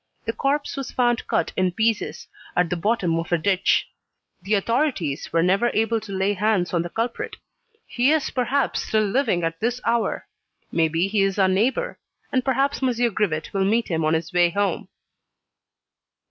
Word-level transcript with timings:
The 0.25 0.33
corpse 0.33 0.75
was 0.75 0.89
found 0.91 1.27
cut 1.27 1.53
in 1.55 1.73
pieces, 1.73 2.27
at 2.55 2.71
the 2.71 2.75
bottom 2.75 3.19
of 3.19 3.31
a 3.31 3.37
ditch. 3.37 3.87
The 4.41 4.55
authorities 4.55 5.31
were 5.31 5.43
never 5.43 5.69
able 5.75 6.01
to 6.01 6.11
lay 6.11 6.33
hands 6.33 6.73
on 6.73 6.81
the 6.81 6.89
culprit. 6.89 7.35
He 7.85 8.11
is 8.11 8.31
perhaps 8.31 8.81
still 8.81 9.05
living 9.05 9.43
at 9.43 9.59
this 9.59 9.79
hour. 9.85 10.25
Maybe 10.71 11.07
he 11.07 11.21
is 11.21 11.37
our 11.37 11.47
neighbour, 11.47 11.99
and 12.31 12.43
perhaps 12.43 12.81
M. 12.81 12.89
Grivet 13.13 13.53
will 13.53 13.63
meet 13.63 13.89
him 13.89 14.03
on 14.03 14.15
his 14.15 14.33
way 14.33 14.49
home." 14.49 14.87